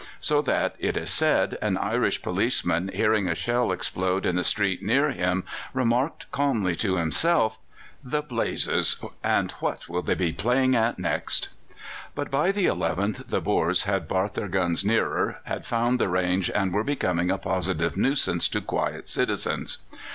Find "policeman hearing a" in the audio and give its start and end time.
2.23-3.35